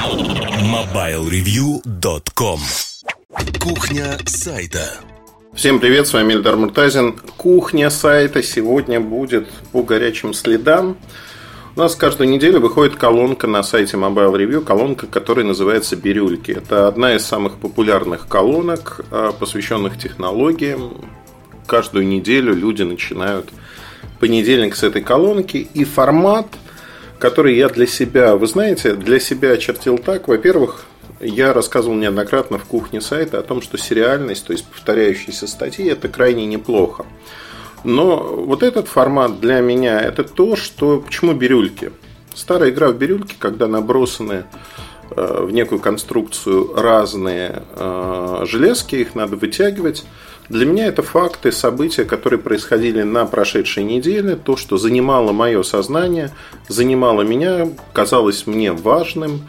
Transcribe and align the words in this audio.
MobileReview.com 0.00 2.60
Кухня 3.60 4.16
сайта 4.24 4.94
Всем 5.52 5.78
привет, 5.78 6.06
с 6.06 6.14
вами 6.14 6.32
Эльдар 6.32 6.56
Муртазин. 6.56 7.18
Кухня 7.36 7.90
сайта 7.90 8.42
сегодня 8.42 8.98
будет 8.98 9.46
по 9.72 9.82
горячим 9.82 10.32
следам. 10.32 10.96
У 11.76 11.80
нас 11.80 11.96
каждую 11.96 12.30
неделю 12.30 12.60
выходит 12.60 12.96
колонка 12.96 13.46
на 13.46 13.62
сайте 13.62 13.98
Mobile 13.98 14.36
Review, 14.36 14.64
колонка, 14.64 15.06
которая 15.06 15.44
называется 15.44 15.96
«Бирюльки». 15.96 16.52
Это 16.52 16.88
одна 16.88 17.14
из 17.14 17.26
самых 17.26 17.58
популярных 17.58 18.26
колонок, 18.26 19.04
а, 19.10 19.32
посвященных 19.32 19.98
технологиям. 19.98 20.94
Каждую 21.66 22.08
неделю 22.08 22.54
люди 22.54 22.84
начинают 22.84 23.50
понедельник 24.18 24.76
с 24.76 24.82
этой 24.82 25.02
колонки. 25.02 25.68
И 25.74 25.84
формат, 25.84 26.46
который 27.20 27.54
я 27.54 27.68
для 27.68 27.86
себя, 27.86 28.34
вы 28.34 28.46
знаете, 28.46 28.94
для 28.94 29.20
себя 29.20 29.52
очертил 29.52 29.98
так. 29.98 30.26
Во-первых, 30.26 30.84
я 31.20 31.52
рассказывал 31.52 31.94
неоднократно 31.96 32.58
в 32.58 32.64
кухне 32.64 33.00
сайта 33.00 33.38
о 33.38 33.42
том, 33.42 33.60
что 33.60 33.76
сериальность, 33.76 34.46
то 34.46 34.52
есть 34.52 34.64
повторяющиеся 34.64 35.46
статьи, 35.46 35.86
это 35.86 36.08
крайне 36.08 36.46
неплохо. 36.46 37.04
Но 37.84 38.16
вот 38.16 38.62
этот 38.62 38.88
формат 38.88 39.38
для 39.38 39.60
меня 39.60 40.00
это 40.00 40.24
то, 40.24 40.56
что... 40.56 41.00
Почему 41.00 41.34
бирюльки? 41.34 41.92
Старая 42.34 42.70
игра 42.70 42.88
в 42.88 42.96
бирюльки, 42.96 43.36
когда 43.38 43.66
набросаны 43.66 44.44
э, 45.10 45.44
в 45.44 45.50
некую 45.50 45.80
конструкцию 45.80 46.74
разные 46.74 47.62
э, 47.74 48.44
железки, 48.46 48.96
их 48.96 49.14
надо 49.14 49.36
вытягивать. 49.36 50.04
Для 50.50 50.66
меня 50.66 50.86
это 50.86 51.02
факты, 51.02 51.52
события, 51.52 52.04
которые 52.04 52.40
происходили 52.40 53.04
на 53.04 53.24
прошедшей 53.24 53.84
неделе, 53.84 54.34
то, 54.34 54.56
что 54.56 54.78
занимало 54.78 55.30
мое 55.30 55.62
сознание, 55.62 56.32
занимало 56.66 57.22
меня, 57.22 57.68
казалось 57.92 58.48
мне 58.48 58.72
важным. 58.72 59.48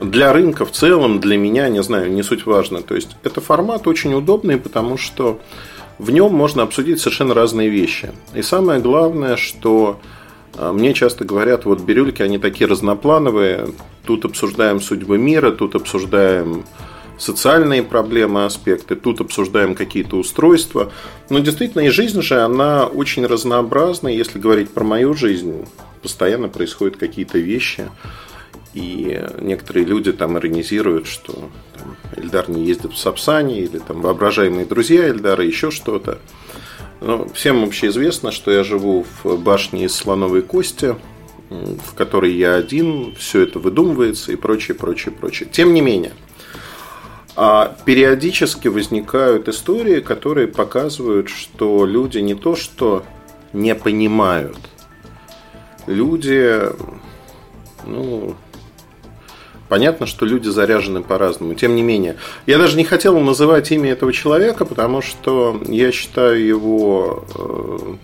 Для 0.00 0.32
рынка 0.32 0.64
в 0.64 0.72
целом, 0.72 1.20
для 1.20 1.38
меня, 1.38 1.68
не 1.68 1.84
знаю, 1.84 2.12
не 2.12 2.24
суть 2.24 2.46
важно. 2.46 2.82
То 2.82 2.96
есть, 2.96 3.16
это 3.22 3.40
формат 3.40 3.86
очень 3.86 4.12
удобный, 4.12 4.56
потому 4.56 4.98
что 4.98 5.38
в 6.00 6.10
нем 6.10 6.34
можно 6.34 6.64
обсудить 6.64 6.98
совершенно 6.98 7.32
разные 7.32 7.68
вещи. 7.68 8.10
И 8.34 8.42
самое 8.42 8.80
главное, 8.80 9.36
что 9.36 10.00
а, 10.58 10.72
мне 10.72 10.94
часто 10.94 11.24
говорят, 11.24 11.64
вот 11.64 11.80
бирюльки, 11.80 12.22
они 12.22 12.38
такие 12.38 12.66
разноплановые. 12.66 13.68
Тут 14.04 14.24
обсуждаем 14.24 14.80
судьбы 14.80 15.16
мира, 15.16 15.52
тут 15.52 15.76
обсуждаем 15.76 16.64
социальные 17.20 17.82
проблемы, 17.82 18.44
аспекты, 18.46 18.96
тут 18.96 19.20
обсуждаем 19.20 19.74
какие-то 19.74 20.16
устройства. 20.16 20.90
Но 21.28 21.38
действительно, 21.38 21.82
и 21.82 21.90
жизнь 21.90 22.22
же, 22.22 22.40
она 22.40 22.86
очень 22.86 23.26
разнообразна. 23.26 24.08
Если 24.08 24.38
говорить 24.38 24.70
про 24.70 24.82
мою 24.82 25.14
жизнь, 25.14 25.66
постоянно 26.02 26.48
происходят 26.48 26.96
какие-то 26.96 27.38
вещи. 27.38 27.88
И 28.72 29.20
некоторые 29.40 29.84
люди 29.84 30.12
там 30.12 30.38
иронизируют, 30.38 31.06
что 31.06 31.50
там, 31.74 31.96
Эльдар 32.16 32.48
не 32.48 32.64
ездит 32.64 32.92
в 32.92 32.98
Сапсане, 32.98 33.60
или 33.60 33.78
там 33.78 34.00
воображаемые 34.00 34.64
друзья 34.64 35.08
Эльдара, 35.08 35.44
еще 35.44 35.70
что-то. 35.70 36.18
Но 37.00 37.28
всем 37.34 37.62
вообще 37.62 37.88
известно, 37.88 38.30
что 38.30 38.50
я 38.50 38.62
живу 38.62 39.04
в 39.22 39.36
башне 39.36 39.86
из 39.86 39.94
слоновой 39.94 40.42
кости, 40.42 40.94
в 41.48 41.94
которой 41.96 42.32
я 42.32 42.54
один, 42.54 43.14
все 43.16 43.42
это 43.42 43.58
выдумывается 43.58 44.32
и 44.32 44.36
прочее, 44.36 44.76
прочее, 44.76 45.12
прочее. 45.12 45.48
Тем 45.50 45.74
не 45.74 45.80
менее, 45.80 46.12
а 47.42 47.74
периодически 47.86 48.68
возникают 48.68 49.48
истории, 49.48 50.00
которые 50.00 50.46
показывают, 50.46 51.30
что 51.30 51.86
люди 51.86 52.18
не 52.18 52.34
то 52.34 52.54
что 52.54 53.02
не 53.54 53.74
понимают, 53.74 54.58
люди 55.86 56.60
ну, 57.86 58.34
Понятно, 59.70 60.04
что 60.04 60.26
люди 60.26 60.48
заряжены 60.48 61.00
по-разному. 61.00 61.54
Тем 61.54 61.76
не 61.76 61.82
менее, 61.82 62.16
я 62.44 62.58
даже 62.58 62.76
не 62.76 62.84
хотел 62.84 63.18
называть 63.20 63.70
имя 63.70 63.92
этого 63.92 64.12
человека, 64.12 64.66
потому 64.66 65.00
что 65.00 65.62
я 65.66 65.92
считаю 65.92 66.44
его 66.44 67.24
э, 67.36 67.94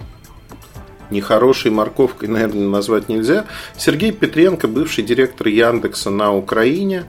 нехорошей 1.11 1.73
морковкой, 1.73 2.29
наверное, 2.29 2.69
назвать 2.69 3.09
нельзя. 3.09 3.47
Сергей 3.77 4.13
Петренко, 4.13 4.69
бывший 4.69 5.03
директор 5.03 5.49
Яндекса 5.49 6.11
на 6.11 6.33
Украине, 6.33 7.05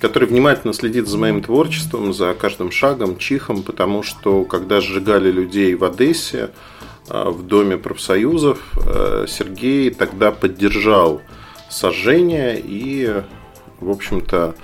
который 0.00 0.28
внимательно 0.28 0.72
следит 0.72 1.08
за 1.08 1.18
моим 1.18 1.42
творчеством, 1.42 2.12
за 2.12 2.34
каждым 2.34 2.70
шагом, 2.70 3.18
чихом, 3.18 3.62
потому 3.62 4.02
что 4.02 4.44
когда 4.44 4.80
сжигали 4.80 5.30
людей 5.30 5.74
в 5.74 5.84
Одессе, 5.84 6.50
э, 7.08 7.28
в 7.28 7.46
Доме 7.46 7.78
профсоюзов, 7.78 8.58
э, 8.76 9.26
Сергей 9.28 9.90
тогда 9.90 10.32
поддержал 10.32 11.22
сожжение 11.68 12.60
и 12.62 13.22
в 13.80 13.90
общем-то, 13.90 14.54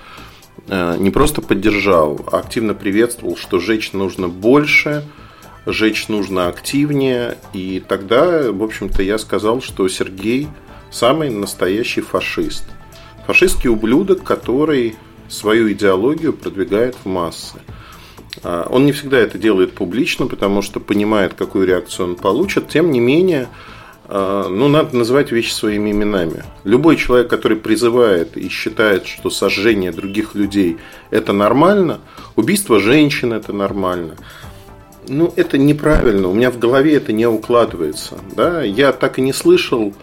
э, 0.67 0.95
не 0.99 1.09
просто 1.09 1.41
поддержал, 1.41 2.19
а 2.31 2.39
активно 2.39 2.73
приветствовал, 2.73 3.35
что 3.37 3.59
жечь 3.59 3.93
нужно 3.93 4.27
больше, 4.27 5.03
жечь 5.65 6.07
нужно 6.07 6.47
активнее. 6.47 7.37
И 7.53 7.83
тогда, 7.87 8.51
в 8.51 8.63
общем-то, 8.63 9.03
я 9.03 9.17
сказал, 9.17 9.61
что 9.61 9.87
Сергей 9.87 10.47
самый 10.91 11.29
настоящий 11.29 12.01
фашист. 12.01 12.65
Фашистский 13.25 13.69
ублюдок, 13.69 14.23
который 14.23 14.95
свою 15.33 15.71
идеологию 15.71 16.33
продвигает 16.33 16.95
в 17.03 17.07
массы. 17.07 17.59
А, 18.43 18.67
он 18.69 18.85
не 18.85 18.91
всегда 18.91 19.17
это 19.17 19.37
делает 19.37 19.73
публично, 19.73 20.27
потому 20.27 20.61
что 20.61 20.79
понимает, 20.79 21.33
какую 21.33 21.67
реакцию 21.67 22.09
он 22.09 22.15
получит. 22.15 22.69
Тем 22.69 22.91
не 22.91 22.99
менее, 22.99 23.47
а, 24.05 24.47
ну, 24.47 24.67
надо 24.67 24.95
называть 24.95 25.31
вещи 25.31 25.51
своими 25.51 25.91
именами. 25.91 26.43
Любой 26.63 26.95
человек, 26.97 27.29
который 27.29 27.57
призывает 27.57 28.37
и 28.37 28.49
считает, 28.49 29.07
что 29.07 29.29
сожжение 29.29 29.91
других 29.91 30.35
людей– 30.35 30.77
это 31.09 31.33
нормально, 31.33 31.99
убийство 32.35 32.79
женщин– 32.79 33.33
это 33.33 33.53
нормально, 33.53 34.15
ну, 35.07 35.33
это 35.35 35.57
неправильно. 35.57 36.29
У 36.29 36.33
меня 36.33 36.49
в 36.51 36.59
голове 36.59 36.95
это 36.95 37.11
не 37.11 37.25
укладывается. 37.25 38.17
Да? 38.35 38.63
Я 38.63 38.93
так 38.93 39.19
и 39.19 39.21
не 39.21 39.33
слышал, 39.33 39.93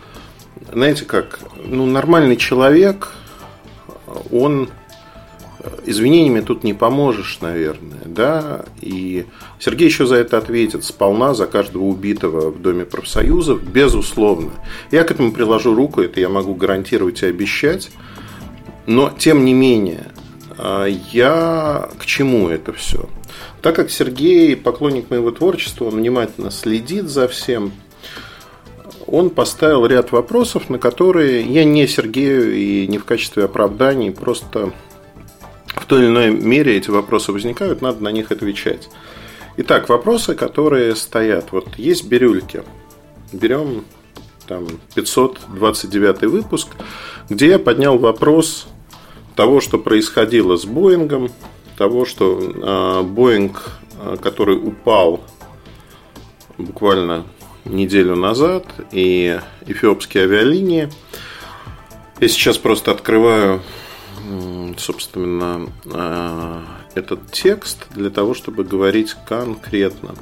знаете 0.72 1.04
как, 1.04 1.40
ну, 1.64 1.86
нормальный 1.86 2.36
человек, 2.36 3.12
он 4.30 4.68
извинениями 5.84 6.40
тут 6.40 6.64
не 6.64 6.74
поможешь, 6.74 7.38
наверное, 7.40 8.02
да, 8.04 8.64
и 8.80 9.26
Сергей 9.58 9.86
еще 9.86 10.06
за 10.06 10.16
это 10.16 10.38
ответит 10.38 10.84
сполна, 10.84 11.34
за 11.34 11.46
каждого 11.46 11.84
убитого 11.84 12.50
в 12.50 12.60
Доме 12.60 12.84
профсоюзов, 12.84 13.62
безусловно. 13.62 14.50
Я 14.90 15.04
к 15.04 15.10
этому 15.10 15.32
приложу 15.32 15.74
руку, 15.74 16.00
это 16.00 16.20
я 16.20 16.28
могу 16.28 16.54
гарантировать 16.54 17.22
и 17.22 17.26
обещать, 17.26 17.90
но, 18.86 19.10
тем 19.16 19.44
не 19.44 19.54
менее, 19.54 20.08
а, 20.56 20.86
я 20.86 21.90
к 21.98 22.06
чему 22.06 22.48
это 22.48 22.72
все? 22.72 23.08
Так 23.62 23.76
как 23.76 23.90
Сергей 23.90 24.56
поклонник 24.56 25.10
моего 25.10 25.30
творчества, 25.30 25.86
он 25.86 25.96
внимательно 25.96 26.50
следит 26.50 27.08
за 27.08 27.28
всем, 27.28 27.72
он 29.06 29.30
поставил 29.30 29.86
ряд 29.86 30.12
вопросов, 30.12 30.70
на 30.70 30.78
которые 30.78 31.42
я 31.42 31.64
не 31.64 31.86
Сергею 31.86 32.56
и 32.56 32.86
не 32.86 32.98
в 32.98 33.04
качестве 33.04 33.44
оправданий, 33.44 34.10
просто 34.10 34.72
той 35.90 36.02
или 36.02 36.06
иной 36.06 36.30
мере 36.30 36.76
эти 36.76 36.88
вопросы 36.88 37.32
возникают, 37.32 37.82
надо 37.82 38.00
на 38.04 38.12
них 38.12 38.30
отвечать. 38.30 38.88
Итак, 39.56 39.88
вопросы, 39.88 40.36
которые 40.36 40.94
стоят. 40.94 41.50
Вот 41.50 41.66
есть 41.78 42.06
бирюльки. 42.06 42.62
Берем 43.32 43.84
там 44.46 44.68
529 44.94 46.22
выпуск, 46.30 46.68
где 47.28 47.48
я 47.48 47.58
поднял 47.58 47.98
вопрос 47.98 48.68
того, 49.34 49.60
что 49.60 49.78
происходило 49.78 50.56
с 50.56 50.64
Боингом, 50.64 51.32
того, 51.76 52.04
что 52.04 52.38
э, 52.38 53.02
Боинг, 53.02 53.72
э, 54.00 54.16
который 54.22 54.58
упал 54.58 55.20
буквально 56.56 57.26
неделю 57.64 58.14
назад, 58.14 58.64
и 58.92 59.40
эфиопские 59.66 60.22
авиалинии. 60.24 60.88
Я 62.20 62.28
сейчас 62.28 62.58
просто 62.58 62.92
открываю 62.92 63.60
собственно, 64.78 65.68
э, 65.84 66.62
этот 66.94 67.30
текст 67.32 67.86
для 67.90 68.10
того, 68.10 68.34
чтобы 68.34 68.64
говорить 68.64 69.14
конкретно. 69.28 70.14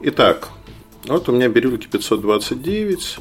Итак, 0.00 0.48
вот 1.04 1.28
у 1.28 1.32
меня 1.32 1.48
бирюльки 1.48 1.86
529, 1.86 3.18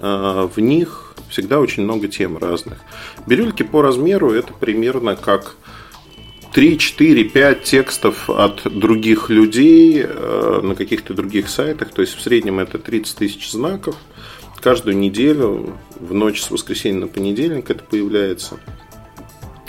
э, 0.00 0.48
в 0.54 0.60
них 0.60 1.14
всегда 1.28 1.60
очень 1.60 1.84
много 1.84 2.08
тем 2.08 2.36
разных. 2.36 2.78
Бирюльки 3.26 3.62
по 3.62 3.82
размеру 3.82 4.32
это 4.32 4.52
примерно 4.52 5.16
как 5.16 5.56
3, 6.52 6.78
4, 6.78 7.24
5 7.24 7.62
текстов 7.62 8.28
от 8.28 8.62
других 8.64 9.30
людей 9.30 10.02
э, 10.04 10.60
на 10.62 10.74
каких-то 10.74 11.14
других 11.14 11.48
сайтах. 11.48 11.92
То 11.92 12.02
есть 12.02 12.14
в 12.14 12.20
среднем 12.20 12.58
это 12.58 12.78
30 12.78 13.16
тысяч 13.16 13.50
знаков. 13.50 13.96
Каждую 14.60 14.98
неделю 14.98 15.74
в 15.98 16.12
ночь 16.12 16.42
с 16.42 16.50
воскресенья 16.50 17.00
на 17.00 17.06
понедельник 17.06 17.70
это 17.70 17.82
появляется. 17.82 18.58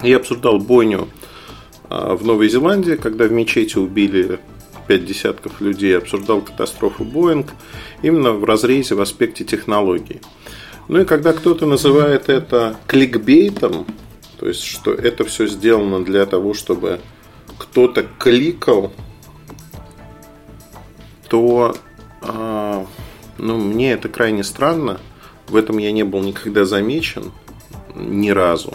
Я 0.04 0.18
обсуждал 0.18 0.58
бойню 0.58 1.08
а, 1.90 2.16
в 2.16 2.26
Новой 2.26 2.50
Зеландии, 2.50 2.96
когда 2.96 3.26
в 3.26 3.32
мечети 3.32 3.78
убили 3.78 4.40
пять 4.88 5.06
десятков 5.06 5.62
людей, 5.62 5.98
обсуждал 5.98 6.42
катастрофу 6.42 7.04
Боинг 7.04 7.52
именно 8.02 8.32
в 8.32 8.44
разрезе 8.44 8.96
в 8.96 9.02
аспекте 9.02 9.46
технологий. 9.46 10.22
Ну 10.88 11.02
и 11.02 11.06
когда 11.06 11.34
кто-то 11.34 11.66
называет 11.66 12.30
это 12.30 12.78
кликбейтом, 12.88 13.86
То 14.40 14.48
есть, 14.48 14.64
что 14.64 14.92
это 14.92 15.24
все 15.24 15.46
сделано 15.46 16.04
для 16.04 16.26
того, 16.26 16.56
чтобы 16.56 17.00
кто-то 17.60 18.08
кликал, 18.18 18.92
то 21.30 21.76
э, 22.24 22.86
ну, 23.38 23.58
мне 23.58 23.94
это 23.94 24.10
крайне 24.10 24.44
странно. 24.44 25.00
В 25.48 25.56
этом 25.56 25.78
я 25.78 25.92
не 25.92 26.04
был 26.04 26.22
никогда 26.22 26.66
замечен 26.66 27.32
ни 27.96 28.32
разу. 28.32 28.74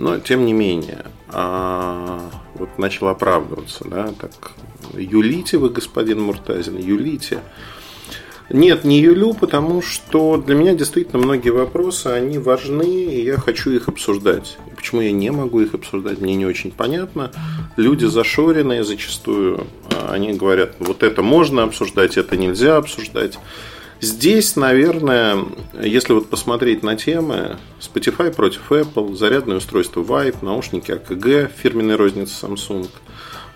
Но 0.00 0.18
тем 0.18 0.46
не 0.46 0.54
менее, 0.54 1.04
а, 1.28 2.30
вот 2.54 2.78
начал 2.78 3.08
оправдываться, 3.08 3.84
да, 3.86 4.14
так, 4.18 4.52
юлите 4.94 5.58
вы, 5.58 5.68
господин 5.68 6.22
Муртазин, 6.22 6.78
юлите. 6.78 7.40
Нет, 8.48 8.84
не 8.84 8.98
юлю, 8.98 9.34
потому 9.34 9.82
что 9.82 10.38
для 10.38 10.54
меня 10.54 10.72
действительно 10.72 11.18
многие 11.18 11.50
вопросы, 11.50 12.06
они 12.06 12.38
важны, 12.38 13.04
и 13.04 13.22
я 13.22 13.36
хочу 13.36 13.72
их 13.72 13.88
обсуждать. 13.88 14.56
И 14.72 14.74
почему 14.74 15.02
я 15.02 15.12
не 15.12 15.30
могу 15.30 15.60
их 15.60 15.74
обсуждать, 15.74 16.18
мне 16.18 16.34
не 16.34 16.46
очень 16.46 16.70
понятно. 16.70 17.30
Люди 17.76 18.06
зашоренные 18.06 18.84
зачастую, 18.84 19.66
а, 19.90 20.12
они 20.14 20.32
говорят, 20.32 20.76
вот 20.78 21.02
это 21.02 21.20
можно 21.20 21.62
обсуждать, 21.62 22.16
это 22.16 22.38
нельзя 22.38 22.78
обсуждать. 22.78 23.38
Здесь, 24.00 24.56
наверное, 24.56 25.44
если 25.78 26.14
вот 26.14 26.30
посмотреть 26.30 26.82
на 26.82 26.96
темы 26.96 27.58
Spotify 27.80 28.34
против 28.34 28.72
Apple, 28.72 29.14
зарядное 29.14 29.58
устройство 29.58 30.00
Vibe, 30.02 30.36
наушники 30.40 30.90
AKG, 30.90 31.50
фирменной 31.54 31.96
розницы 31.96 32.46
Samsung, 32.46 32.88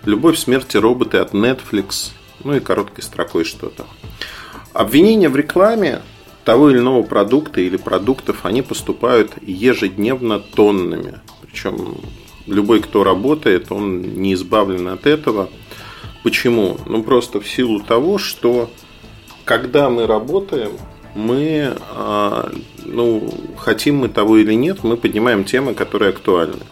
любовь 0.05 0.37
смерти 0.37 0.77
роботы 0.77 1.17
от 1.17 1.33
Netflix, 1.33 2.11
ну 2.43 2.55
и 2.55 2.59
короткой 2.59 3.03
строкой 3.03 3.43
что-то. 3.43 3.87
Обвинения 4.71 5.29
в 5.29 5.35
рекламе 5.35 6.03
того 6.43 6.69
или 6.69 6.77
иного 6.77 7.01
продукта 7.01 7.61
или 7.61 7.77
продуктов, 7.77 8.45
они 8.45 8.61
поступают 8.61 9.31
ежедневно 9.41 10.39
тоннами. 10.39 11.21
Причем 11.41 11.97
любой, 12.45 12.81
кто 12.81 13.03
работает, 13.03 13.71
он 13.71 14.01
не 14.21 14.35
избавлен 14.35 14.89
от 14.89 15.07
этого. 15.07 15.49
Почему? 16.21 16.77
Ну, 16.85 17.01
просто 17.01 17.39
в 17.39 17.47
силу 17.47 17.79
того, 17.79 18.19
что 18.19 18.69
когда 19.45 19.89
мы 19.89 20.07
работаем, 20.07 20.71
мы, 21.13 21.73
а, 21.91 22.51
ну, 22.83 23.33
хотим 23.57 23.97
мы 23.97 24.09
того 24.09 24.37
или 24.37 24.53
нет, 24.53 24.83
мы 24.83 24.97
поднимаем 24.97 25.45
темы, 25.45 25.73
которые 25.73 26.09
актуальны. 26.09 26.63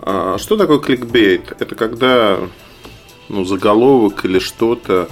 А, 0.00 0.36
что 0.38 0.56
такое 0.56 0.78
кликбейт? 0.78 1.54
Это 1.60 1.74
когда 1.74 2.40
ну, 3.28 3.44
заголовок 3.44 4.24
или 4.24 4.38
что-то. 4.38 5.08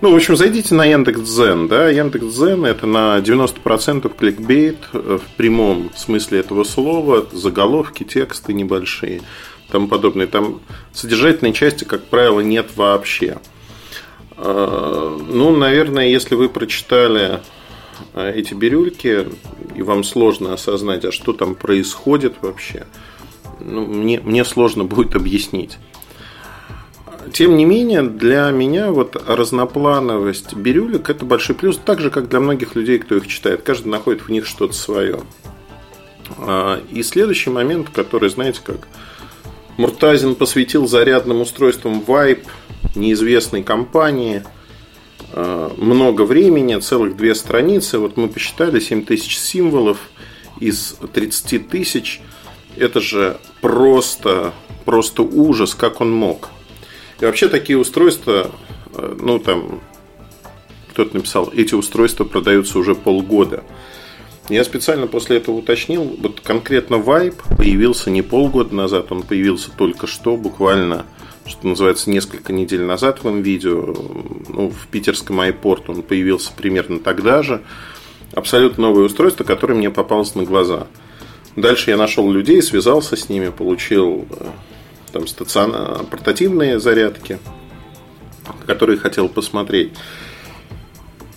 Ну, 0.00 0.12
в 0.12 0.16
общем, 0.16 0.36
зайдите 0.36 0.74
на 0.74 0.84
Яндекс.Дзен, 0.84 1.68
да, 1.68 1.90
Яндекс.Дзен 1.90 2.64
это 2.64 2.86
на 2.86 3.18
90% 3.18 4.10
кликбейт 4.16 4.78
в 4.92 5.20
прямом 5.36 5.90
смысле 5.94 6.40
этого 6.40 6.64
слова, 6.64 7.26
заголовки, 7.32 8.04
тексты 8.04 8.54
небольшие, 8.54 9.20
тому 9.70 9.88
подобное. 9.88 10.26
Там 10.26 10.60
содержательной 10.92 11.52
части, 11.52 11.84
как 11.84 12.04
правило, 12.04 12.40
нет 12.40 12.68
вообще. 12.76 13.38
А, 14.42 15.18
ну, 15.28 15.54
наверное, 15.54 16.08
если 16.08 16.34
вы 16.34 16.48
прочитали 16.48 17.40
а, 18.14 18.30
эти 18.30 18.54
бирюльки, 18.54 19.28
и 19.76 19.82
вам 19.82 20.02
сложно 20.02 20.54
осознать, 20.54 21.04
а 21.04 21.12
что 21.12 21.32
там 21.34 21.54
происходит 21.54 22.36
вообще, 22.40 22.86
ну, 23.60 23.84
мне, 23.84 24.18
мне 24.20 24.44
сложно 24.44 24.84
будет 24.84 25.14
объяснить. 25.14 25.76
Тем 27.34 27.58
не 27.58 27.66
менее, 27.66 28.02
для 28.02 28.50
меня 28.50 28.90
вот 28.92 29.22
разноплановость 29.26 30.54
бирюлек– 30.54 31.10
это 31.10 31.26
большой 31.26 31.54
плюс, 31.54 31.76
так 31.76 32.00
же, 32.00 32.10
как 32.10 32.30
для 32.30 32.40
многих 32.40 32.74
людей, 32.74 32.98
кто 32.98 33.16
их 33.16 33.26
читает. 33.28 33.60
Каждый 33.62 33.88
находит 33.88 34.22
в 34.22 34.30
них 34.30 34.46
что-то 34.46 34.72
свое. 34.72 35.20
А, 36.38 36.80
и 36.90 37.02
следующий 37.02 37.50
момент, 37.50 37.90
который, 37.90 38.30
знаете, 38.30 38.60
как 38.64 38.88
Муртазин 39.76 40.34
посвятил 40.34 40.88
зарядным 40.88 41.42
устройствам 41.42 42.00
Vibe– 42.00 42.46
неизвестной 42.94 43.62
компании 43.62 44.42
э, 45.32 45.70
много 45.76 46.22
времени, 46.22 46.78
целых 46.78 47.16
две 47.16 47.34
страницы. 47.34 47.98
Вот 47.98 48.16
мы 48.16 48.28
посчитали 48.28 48.80
7 48.80 49.04
тысяч 49.04 49.38
символов 49.38 49.98
из 50.58 50.96
30 51.12 51.68
тысяч. 51.68 52.20
Это 52.76 53.00
же 53.00 53.38
просто, 53.60 54.52
просто 54.84 55.22
ужас, 55.22 55.74
как 55.74 56.00
он 56.00 56.12
мог. 56.12 56.50
И 57.20 57.24
вообще 57.24 57.48
такие 57.48 57.78
устройства, 57.78 58.50
э, 58.94 59.16
ну 59.20 59.38
там, 59.38 59.80
кто-то 60.90 61.16
написал, 61.16 61.50
эти 61.54 61.74
устройства 61.74 62.24
продаются 62.24 62.78
уже 62.78 62.94
полгода. 62.94 63.64
Я 64.48 64.64
специально 64.64 65.06
после 65.06 65.36
этого 65.36 65.56
уточнил, 65.56 66.02
вот 66.20 66.40
конкретно 66.40 66.96
Vibe 66.96 67.56
появился 67.56 68.10
не 68.10 68.22
полгода 68.22 68.74
назад, 68.74 69.12
он 69.12 69.22
появился 69.22 69.70
только 69.70 70.08
что, 70.08 70.36
буквально 70.36 71.06
что 71.50 71.66
называется, 71.66 72.10
несколько 72.10 72.52
недель 72.52 72.82
назад 72.82 73.18
в 73.18 73.20
этом 73.20 73.42
видео. 73.42 73.94
Ну, 74.48 74.70
в 74.70 74.86
питерском 74.88 75.40
iPort 75.40 75.84
он 75.88 76.02
появился 76.02 76.52
примерно 76.56 77.00
тогда 77.00 77.42
же. 77.42 77.62
Абсолютно 78.32 78.84
новое 78.84 79.04
устройство, 79.04 79.44
которое 79.44 79.74
мне 79.74 79.90
попалось 79.90 80.34
на 80.34 80.44
глаза. 80.44 80.86
Дальше 81.56 81.90
я 81.90 81.96
нашел 81.96 82.30
людей, 82.30 82.62
связался 82.62 83.16
с 83.16 83.28
ними, 83.28 83.50
получил 83.50 84.26
э, 84.30 84.44
там 85.12 85.26
стацион... 85.26 86.06
портативные 86.06 86.78
зарядки, 86.78 87.38
которые 88.66 88.98
хотел 88.98 89.28
посмотреть. 89.28 89.92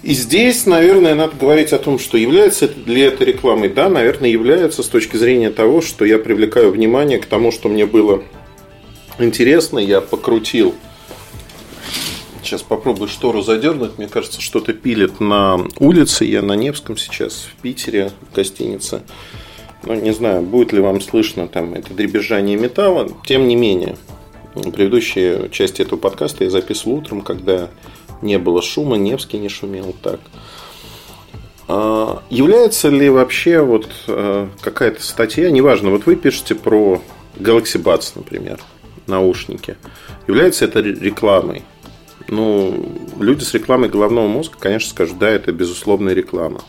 И 0.03 0.13
здесь, 0.13 0.65
наверное, 0.65 1.15
надо 1.15 1.33
говорить 1.39 1.71
о 1.71 1.79
том, 1.79 1.97
что 1.97 2.17
является 2.17 2.69
ли 2.85 3.01
это 3.01 3.23
рекламой. 3.23 3.69
Да, 3.69 3.89
наверное, 3.89 4.29
является 4.29 4.83
с 4.83 4.87
точки 4.87 5.15
зрения 5.15 5.49
того, 5.49 5.81
что 5.81 6.03
я 6.03 6.19
привлекаю 6.19 6.71
внимание 6.71 7.19
к 7.19 7.25
тому, 7.25 7.51
что 7.51 7.69
мне 7.69 7.85
было 7.85 8.21
интересно, 9.23 9.79
я 9.79 10.01
покрутил. 10.01 10.75
Сейчас 12.43 12.61
попробую 12.61 13.07
штору 13.07 13.41
задернуть. 13.41 13.97
Мне 13.97 14.07
кажется, 14.07 14.41
что-то 14.41 14.73
пилит 14.73 15.19
на 15.19 15.59
улице. 15.79 16.25
Я 16.25 16.41
на 16.41 16.53
Невском 16.53 16.97
сейчас, 16.97 17.47
в 17.51 17.61
Питере, 17.61 18.11
в 18.29 18.35
гостинице. 18.35 19.01
Ну, 19.85 19.95
не 19.95 20.13
знаю, 20.13 20.41
будет 20.41 20.73
ли 20.73 20.79
вам 20.79 21.01
слышно 21.01 21.47
там 21.47 21.73
это 21.73 21.93
дребезжание 21.93 22.57
металла. 22.57 23.09
Тем 23.25 23.47
не 23.47 23.55
менее, 23.55 23.97
предыдущие 24.53 25.49
части 25.49 25.81
этого 25.81 25.99
подкаста 25.99 26.43
я 26.43 26.49
записывал 26.49 26.97
утром, 26.97 27.21
когда 27.21 27.69
не 28.21 28.37
было 28.37 28.61
шума, 28.61 28.97
Невский 28.97 29.37
не 29.37 29.49
шумел 29.49 29.93
так. 30.01 30.19
А, 31.67 32.21
является 32.29 32.89
ли 32.89 33.09
вообще 33.09 33.61
вот 33.61 33.89
э, 34.07 34.47
какая-то 34.61 35.01
статья, 35.01 35.49
неважно, 35.49 35.89
вот 35.89 36.05
вы 36.05 36.15
пишете 36.15 36.55
про 36.55 37.01
Galaxy 37.35 37.81
Buds, 37.81 38.13
например, 38.15 38.59
наушники. 39.07 39.77
Является 40.27 40.65
это 40.65 40.79
рекламой? 40.79 41.63
Ну, 42.27 42.89
люди 43.19 43.43
с 43.43 43.53
рекламой 43.53 43.89
головного 43.89 44.27
мозга, 44.27 44.55
конечно, 44.59 44.89
скажут, 44.89 45.17
да, 45.17 45.29
это 45.29 45.51
безусловная 45.51 46.13
реклама. 46.13 46.61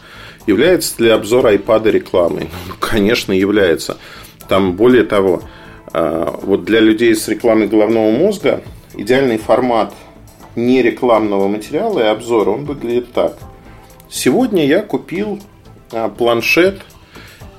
Является 0.46 1.02
ли 1.02 1.10
обзор 1.10 1.46
iPad 1.46 1.90
рекламой? 1.90 2.48
Ну, 2.68 2.74
конечно, 2.80 3.32
является. 3.32 3.96
Там 4.48 4.74
более 4.74 5.04
того, 5.04 5.42
а, 5.92 6.38
вот 6.42 6.64
для 6.64 6.80
людей 6.80 7.14
с 7.14 7.28
рекламой 7.28 7.68
головного 7.68 8.10
мозга 8.10 8.62
идеальный 8.94 9.38
формат 9.38 9.94
не 10.56 10.82
рекламного 10.82 11.48
материала 11.48 12.00
и 12.00 12.06
обзора, 12.06 12.50
он 12.50 12.64
выглядит 12.64 13.12
так. 13.12 13.38
Сегодня 14.10 14.66
я 14.66 14.82
купил 14.82 15.40
а, 15.92 16.08
планшет 16.08 16.82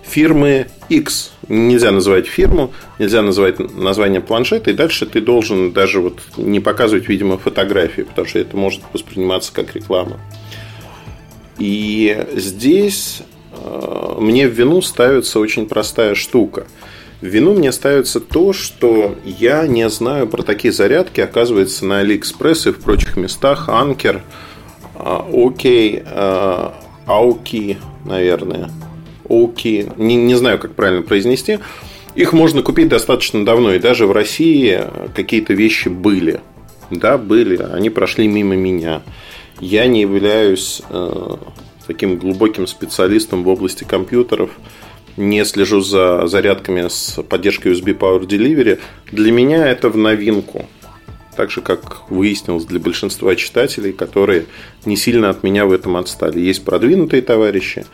фирмы 0.07 0.67
X. 0.89 1.31
Нельзя 1.47 1.91
называть 1.91 2.27
фирму, 2.27 2.71
нельзя 2.99 3.21
называть 3.21 3.59
название 3.59 4.21
планшета, 4.21 4.71
и 4.71 4.73
дальше 4.73 5.05
ты 5.05 5.21
должен 5.21 5.71
даже 5.71 5.99
вот 5.99 6.19
не 6.37 6.59
показывать, 6.59 7.07
видимо, 7.07 7.37
фотографии, 7.37 8.01
потому 8.03 8.27
что 8.27 8.39
это 8.39 8.57
может 8.57 8.81
восприниматься 8.93 9.51
как 9.53 9.75
реклама. 9.75 10.19
И 11.57 12.25
здесь 12.33 13.21
э, 13.51 14.15
мне 14.19 14.47
в 14.47 14.51
вину 14.51 14.81
ставится 14.81 15.39
очень 15.39 15.67
простая 15.67 16.15
штука. 16.15 16.67
В 17.21 17.25
вину 17.25 17.53
мне 17.53 17.71
ставится 17.71 18.19
то, 18.19 18.51
что 18.51 19.15
я 19.23 19.65
не 19.67 19.89
знаю 19.89 20.27
про 20.27 20.43
такие 20.43 20.73
зарядки, 20.73 21.21
оказывается, 21.21 21.85
на 21.85 21.99
Алиэкспресс 21.99 22.67
и 22.67 22.71
в 22.71 22.79
прочих 22.79 23.15
местах. 23.15 23.69
Anker, 23.69 24.21
э, 24.95 25.19
Aukey, 25.33 26.03
э, 26.05 26.69
Aukey, 27.05 27.77
наверное– 28.03 28.69
Aukey, 29.27 29.91
не, 29.97 30.15
не 30.15 30.35
знаю, 30.35 30.59
как 30.59 30.73
правильно 30.73 31.01
произнести. 31.01 31.59
Их 32.15 32.31
можно 32.31 32.61
купить 32.61 32.87
достаточно 32.87 33.45
давно, 33.45 33.73
и 33.73 33.79
даже 33.79 34.07
в 34.07 34.11
России 34.11 34.81
какие-то 35.13 35.53
вещи 35.53 35.89
были. 35.89 36.39
Да, 36.91 37.17
были, 37.17 37.57
они 37.57 37.89
прошли 37.89 38.27
мимо 38.27 38.55
меня. 38.55 39.01
Я 39.59 39.87
не 39.87 40.01
являюсь 40.01 40.81
э, 40.89 41.35
таким 41.87 42.17
глубоким 42.17 42.67
специалистом 42.67 43.43
в 43.43 43.47
области 43.47 43.83
компьютеров, 43.83 44.51
не 45.17 45.45
слежу 45.45 45.81
за 45.81 46.27
зарядками 46.27 46.87
с 46.89 47.21
поддержкой 47.23 47.73
USB 47.73 47.97
Power 47.97 48.27
Delivery. 48.27 48.79
Для 49.11 49.31
меня 49.31 49.67
это 49.67 49.89
в 49.89 49.97
новинку. 49.97 50.67
Так 51.35 51.51
же, 51.51 51.61
как 51.61 52.09
выяснилось 52.09 52.65
для 52.65 52.79
большинства 52.79 53.35
читателей, 53.35 53.91
которые 53.91 54.45
не 54.85 54.95
сильно 54.95 55.29
от 55.29 55.43
меня 55.43 55.65
в 55.65 55.71
этом 55.71 55.97
отстали. 55.97 56.39
Есть 56.39 56.63
продвинутые 56.63 57.21
товарищи, 57.21 57.85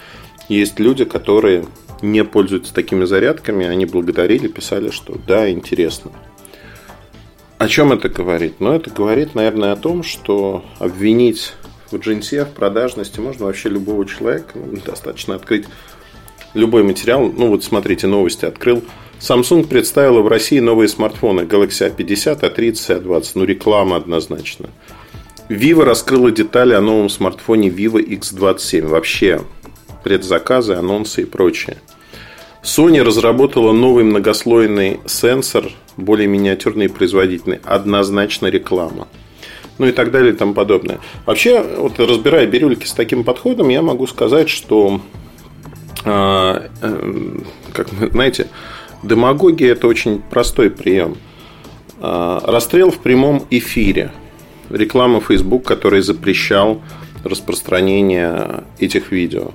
есть 0.55 0.79
люди, 0.79 1.05
которые 1.05 1.65
не 2.01 2.23
пользуются 2.23 2.73
такими 2.73 3.05
зарядками, 3.05 3.65
они 3.65 3.85
благодарили, 3.85 4.47
писали, 4.47 4.89
что 4.89 5.17
да, 5.27 5.49
интересно. 5.49 6.11
О 7.57 7.67
чем 7.67 7.93
это 7.93 8.09
говорит? 8.09 8.55
Ну, 8.59 8.73
это 8.73 8.89
говорит, 8.89 9.35
наверное, 9.35 9.71
о 9.71 9.75
том, 9.75 10.03
что 10.03 10.65
обвинить 10.79 11.53
в 11.91 11.97
джинсе, 11.97 12.45
в 12.45 12.49
продажности 12.49 13.19
можно 13.19 13.45
вообще 13.45 13.69
любого 13.69 14.05
человека. 14.05 14.53
Ну, 14.55 14.77
достаточно 14.83 15.35
открыть 15.35 15.65
любой 16.53 16.83
материал. 16.83 17.31
Ну, 17.31 17.49
вот 17.49 17.63
смотрите, 17.63 18.07
новости 18.07 18.45
открыл. 18.45 18.83
Samsung 19.19 19.67
представила 19.67 20.21
в 20.21 20.27
России 20.27 20.59
новые 20.59 20.87
смартфоны 20.87 21.41
Galaxy 21.41 21.95
A50, 21.95 22.39
A30, 22.41 23.03
A20. 23.03 23.31
Ну, 23.35 23.43
реклама 23.43 23.97
однозначно. 23.97 24.69
Vivo 25.47 25.83
раскрыла 25.83 26.31
детали 26.31 26.73
о 26.73 26.81
новом 26.81 27.09
смартфоне 27.09 27.69
Vivo 27.69 28.03
X27. 28.03 28.87
Вообще, 28.87 29.41
предзаказы, 30.03 30.73
анонсы 30.73 31.23
и 31.23 31.25
прочее. 31.25 31.77
Sony 32.63 33.01
разработала 33.01 33.71
новый 33.71 34.03
многослойный 34.03 34.99
сенсор, 35.07 35.71
более 35.97 36.27
миниатюрный 36.27 36.85
и 36.85 36.89
производительный. 36.89 37.59
Однозначно 37.63 38.47
реклама. 38.47 39.07
Ну 39.77 39.87
и 39.87 39.91
так 39.91 40.11
далее 40.11 40.33
и 40.33 40.35
тому 40.35 40.53
подобное. 40.53 40.99
Вообще, 41.25 41.61
вот 41.61 41.99
разбирая 41.99 42.45
бирюльки 42.45 42.85
с 42.85 42.93
таким 42.93 43.23
подходом, 43.23 43.69
я 43.69 43.81
могу 43.81 44.05
сказать, 44.05 44.47
что, 44.47 45.01
э, 46.05 46.67
э, 46.81 47.39
как 47.73 47.91
вы 47.93 48.11
знаете, 48.11 48.47
демагогия– 49.01 49.71
это 49.73 49.87
очень 49.87 50.21
простой 50.21 50.69
прием. 50.69 51.17
Э, 51.99 52.41
расстрел 52.43 52.91
в 52.91 52.99
прямом 52.99 53.43
эфире. 53.49 54.11
Реклама 54.69 55.19
Facebook, 55.19 55.63
который 55.63 56.01
запрещал 56.01 56.81
распространение 57.23 58.63
этих 58.79 59.11
видео. 59.11 59.51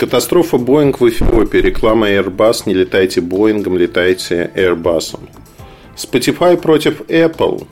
Катастрофа 0.00 0.56
Boeing 0.56 0.96
в 0.98 1.06
Эфиопии. 1.06 1.58
Реклама 1.58 2.08
Airbus. 2.08 2.62
Не 2.64 2.72
летайте 2.72 3.20
Боингом, 3.20 3.76
летайте 3.76 4.50
Airbus. 4.54 5.20
Spotify 5.94 6.56
против 6.56 7.02
Apple. 7.02 7.66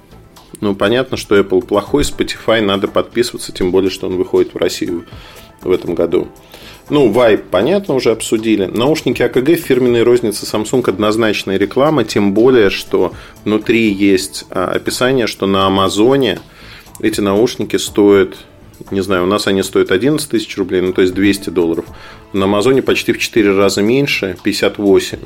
Ну, 0.61 0.75
понятно, 0.75 1.17
что 1.17 1.39
Apple 1.39 1.65
плохой, 1.65 2.03
Spotify 2.03 2.61
надо 2.61 2.87
подписываться, 2.87 3.53
тем 3.53 3.71
более, 3.71 3.89
что 3.89 4.09
он 4.09 4.17
выходит 4.17 4.53
в 4.53 4.59
Россию 4.59 5.07
в 5.63 5.71
этом 5.71 5.95
году. 5.95 6.29
Ну, 6.91 7.11
Vibe, 7.11 7.45
понятно, 7.51 7.95
уже 7.95 8.11
обсудили. 8.11 8.67
Наушники 8.67 9.23
АКГ 9.23 9.49
в 9.49 9.63
фирменной 9.63 10.03
рознице 10.03 10.45
Samsung 10.45 10.87
однозначная 10.87 11.57
реклама, 11.57 12.05
тем 12.05 12.35
более, 12.35 12.69
что 12.69 13.15
внутри 13.47 13.91
есть 13.91 14.45
а, 14.51 14.67
описание, 14.67 15.27
что 15.27 15.47
на 15.47 15.67
Амазоне 15.67 16.41
эти 17.01 17.23
наушники 17.23 17.77
стоят 17.77 18.37
не 18.91 19.01
знаю, 19.01 19.25
у 19.25 19.27
нас 19.27 19.47
они 19.47 19.63
стоят 19.63 19.91
11 19.91 20.29
тысяч 20.29 20.57
рублей, 20.57 20.81
ну 20.81 20.93
то 20.93 21.03
есть 21.03 21.15
200 21.15 21.51
долларов. 21.51 21.85
На 22.33 22.45
Амазоне 22.45 22.83
почти 22.83 23.13
в 23.13 23.19
4 23.19 23.57
раза 23.57 23.83
меньше, 23.83 24.37
58. 24.43 25.19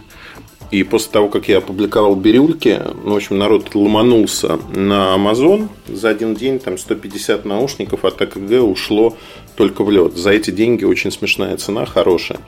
И 0.72 0.84
после 0.84 1.12
того, 1.12 1.28
как 1.28 1.48
я 1.48 1.58
опубликовал 1.58 2.14
бирюльки, 2.16 2.80
ну, 3.04 3.12
в 3.12 3.16
общем, 3.16 3.36
народ 3.36 3.74
ломанулся 3.74 4.58
на 4.74 5.12
Амазон. 5.12 5.68
За 5.86 6.08
один 6.08 6.34
день 6.34 6.58
там 6.58 6.78
150 6.78 7.44
наушников 7.44 8.06
от 8.06 8.22
АКГ 8.22 8.62
ушло 8.62 9.14
только 9.54 9.84
в 9.84 9.90
лед. 9.90 10.16
За 10.16 10.30
эти 10.30 10.50
деньги 10.50 10.84
очень 10.84 11.10
смешная 11.10 11.58
цена, 11.58 11.84
хорошая. 11.84 12.40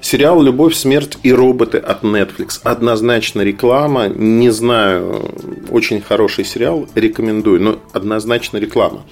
Сериал 0.00 0.40
«Любовь, 0.40 0.76
смерть 0.76 1.18
и 1.24 1.32
роботы» 1.32 1.78
от 1.78 2.04
Netflix. 2.04 2.60
Однозначно 2.62 3.42
реклама. 3.42 4.08
Не 4.08 4.50
знаю, 4.50 5.30
очень 5.70 6.00
хороший 6.00 6.44
сериал. 6.44 6.88
Рекомендую. 6.94 7.60
Но 7.60 7.78
однозначно 7.92 8.58
реклама. 8.58 9.02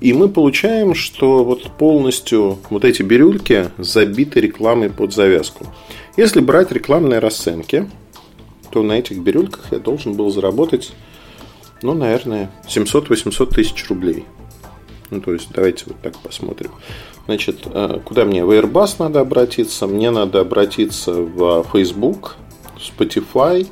И 0.00 0.12
мы 0.12 0.28
получаем, 0.28 0.94
что 0.94 1.44
вот 1.44 1.70
полностью 1.78 2.58
вот 2.70 2.84
эти 2.84 3.02
бирюльки 3.02 3.70
забиты 3.78 4.40
рекламой 4.40 4.90
под 4.90 5.12
завязку. 5.12 5.66
Если 6.16 6.40
брать 6.40 6.72
рекламные 6.72 7.20
расценки, 7.20 7.88
то 8.70 8.82
на 8.82 8.98
этих 8.98 9.18
бирюльках 9.18 9.72
я 9.72 9.78
должен 9.78 10.14
был 10.14 10.30
заработать, 10.30 10.92
ну, 11.82 11.94
наверное, 11.94 12.50
700-800 12.68 13.54
тысяч 13.54 13.88
рублей. 13.88 14.24
Ну, 15.10 15.20
то 15.20 15.32
есть, 15.32 15.48
давайте 15.52 15.84
вот 15.86 16.00
так 16.02 16.16
посмотрим. 16.18 16.72
Значит, 17.26 17.60
э, 17.66 18.00
куда 18.04 18.24
мне? 18.24 18.44
В 18.44 18.50
Airbus 18.50 18.96
надо 18.98 19.20
обратиться, 19.20 19.86
мне 19.86 20.10
надо 20.10 20.40
обратиться 20.40 21.12
в 21.12 21.64
Facebook, 21.72 22.36
Spotify, 22.76 23.66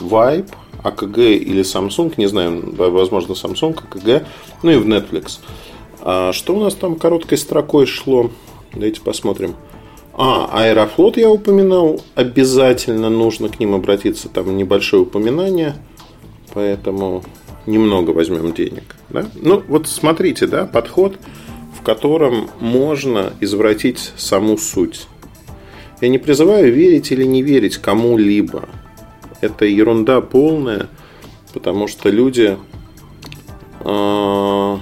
Vibe, 0.00 0.50
АКГ 0.82 1.18
или 1.18 1.62
Samsung, 1.62 2.14
не 2.16 2.26
знаю, 2.26 2.74
возможно, 2.76 3.32
Samsung, 3.32 3.78
АКГ, 3.78 4.26
ну 4.62 4.70
и 4.70 4.76
в 4.76 4.86
Netflix. 4.86 5.38
А 6.00 6.32
что 6.32 6.54
у 6.56 6.60
нас 6.60 6.74
там 6.74 6.96
короткой 6.96 7.38
строкой 7.38 7.86
шло? 7.86 8.30
Давайте 8.72 9.00
посмотрим. 9.00 9.54
А, 10.14 10.48
Аэрофлот 10.52 11.16
я 11.16 11.30
упоминал. 11.30 12.00
Обязательно 12.14 13.08
нужно 13.08 13.48
к 13.48 13.60
ним 13.60 13.74
обратиться. 13.74 14.28
Там 14.28 14.56
небольшое 14.56 15.02
упоминание. 15.02 15.76
Поэтому 16.54 17.22
немного 17.66 18.10
возьмем 18.10 18.52
денег. 18.52 18.96
Да? 19.10 19.26
Ну, 19.34 19.62
вот 19.68 19.86
смотрите, 19.86 20.46
да, 20.46 20.66
подход, 20.66 21.16
в 21.78 21.82
котором 21.82 22.48
можно 22.60 23.32
извратить 23.40 24.12
саму 24.16 24.58
суть. 24.58 25.06
Я 26.00 26.08
не 26.08 26.18
призываю 26.18 26.72
верить 26.72 27.12
или 27.12 27.24
не 27.24 27.42
верить 27.42 27.76
кому-либо. 27.76 28.68
Это 29.40 29.64
ерунда 29.64 30.20
полная, 30.20 30.88
потому 31.52 31.86
что 31.86 32.08
люди 32.08 32.56
э, 33.80 34.76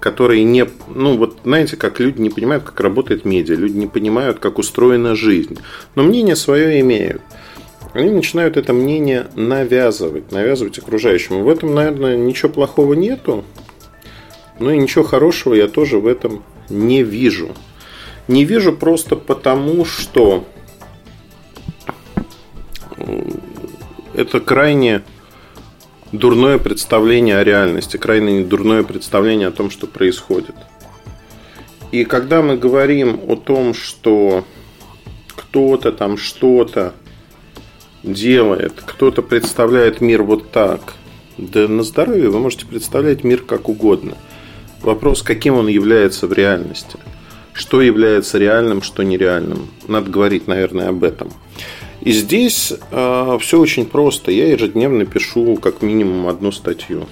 которые 0.00 0.44
не... 0.44 0.66
Ну, 0.88 1.16
вот 1.16 1.38
знаете, 1.44 1.76
как 1.76 2.00
люди 2.00 2.20
не 2.20 2.30
понимают, 2.30 2.64
как 2.64 2.80
работает 2.80 3.24
медиа, 3.24 3.54
люди 3.54 3.76
не 3.76 3.86
понимают, 3.86 4.38
как 4.38 4.58
устроена 4.58 5.14
жизнь. 5.14 5.58
Но 5.94 6.02
мнение 6.02 6.36
свое 6.36 6.80
имеют. 6.80 7.22
Они 7.92 8.10
начинают 8.10 8.56
это 8.56 8.72
мнение 8.72 9.26
навязывать, 9.34 10.32
навязывать 10.32 10.78
окружающим. 10.78 11.42
В 11.42 11.48
этом, 11.48 11.74
наверное, 11.74 12.16
ничего 12.16 12.50
плохого 12.50 12.94
нету. 12.94 13.44
Но 14.58 14.72
и 14.72 14.78
ничего 14.78 15.04
хорошего 15.04 15.54
я 15.54 15.68
тоже 15.68 15.98
в 15.98 16.06
этом 16.06 16.42
не 16.68 17.02
вижу. 17.02 17.50
Не 18.28 18.44
вижу 18.44 18.72
просто 18.72 19.16
потому, 19.16 19.84
что 19.84 20.46
это 24.14 24.40
крайне 24.40 25.02
дурное 26.12 26.58
представление 26.58 27.38
о 27.38 27.44
реальности, 27.44 27.96
крайне 27.96 28.44
дурное 28.44 28.82
представление 28.82 29.48
о 29.48 29.52
том, 29.52 29.70
что 29.70 29.86
происходит. 29.86 30.54
И 31.92 32.04
когда 32.04 32.42
мы 32.42 32.56
говорим 32.56 33.20
о 33.26 33.36
том, 33.36 33.74
что 33.74 34.44
кто-то 35.34 35.92
там 35.92 36.16
что-то 36.16 36.94
делает, 38.02 38.74
кто-то 38.84 39.22
представляет 39.22 40.00
мир 40.00 40.22
вот 40.22 40.50
так, 40.50 40.94
да 41.36 41.68
на 41.68 41.82
здоровье 41.82 42.28
вы 42.28 42.38
можете 42.38 42.66
представлять 42.66 43.24
мир 43.24 43.42
как 43.42 43.68
угодно. 43.68 44.16
Вопрос, 44.82 45.22
каким 45.22 45.54
он 45.54 45.68
является 45.68 46.26
в 46.26 46.32
реальности. 46.32 46.98
Что 47.52 47.82
является 47.82 48.38
реальным, 48.38 48.82
что 48.82 49.02
нереальным. 49.02 49.68
Надо 49.88 50.10
говорить, 50.10 50.46
наверное, 50.46 50.88
об 50.88 51.02
этом. 51.04 51.32
И 52.00 52.12
здесь 52.12 52.72
э, 52.90 53.38
все 53.40 53.60
очень 53.60 53.84
просто. 53.84 54.30
Я 54.30 54.48
ежедневно 54.48 55.04
пишу 55.04 55.56
как 55.56 55.82
минимум 55.82 56.28
одну 56.28 56.50
статью. 56.50 57.06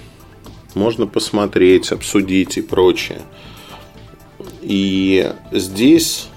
Можно 0.73 1.05
посмотреть, 1.05 1.91
обсудить 1.91 2.57
и 2.57 2.61
прочее. 2.61 3.21
И 4.61 5.31
здесь 5.51 6.27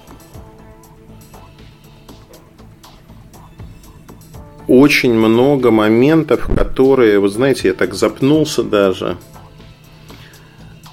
очень 4.68 5.14
много 5.14 5.70
моментов, 5.70 6.48
которые, 6.54 7.20
вы 7.20 7.28
знаете, 7.30 7.68
я 7.68 7.74
так 7.74 7.94
запнулся 7.94 8.62
даже. 8.62 9.16